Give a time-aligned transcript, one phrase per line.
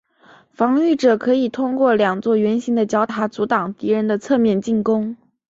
[0.51, 5.15] 防御者可以通过两座圆形的角塔阻挡敌人的侧面进攻。